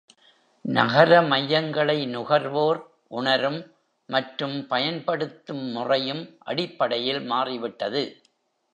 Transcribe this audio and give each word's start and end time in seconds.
நகர 0.65 1.21
மையங்களை 1.23 2.05
நுகர்வோர் 2.05 2.79
உணரும் 3.11 3.59
மற்றும் 4.09 4.57
பயன்படுத்தும் 4.67 5.63
முறையும் 5.71 6.23
அடிப்படையில் 6.45 7.21
மாறிவிட்டது. 7.25 8.03